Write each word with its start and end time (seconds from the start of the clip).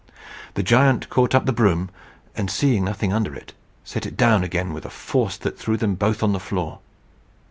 The 0.55 0.63
giant 0.63 1.11
caught 1.11 1.35
up 1.35 1.45
the 1.45 1.53
broom, 1.53 1.91
and 2.35 2.49
seeing 2.49 2.83
nothing 2.85 3.13
under 3.13 3.35
it, 3.35 3.53
set 3.83 4.07
it 4.07 4.17
down 4.17 4.43
again 4.43 4.73
with 4.73 4.83
a 4.87 4.89
force 4.89 5.37
that 5.37 5.59
threw 5.59 5.77
them 5.77 5.93
both 5.93 6.23
on 6.23 6.33
the 6.33 6.39
floor. 6.39 6.79